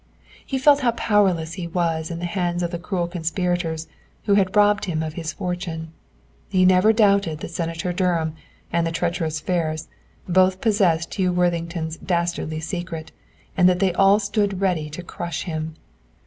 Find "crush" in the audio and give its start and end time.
15.03-15.43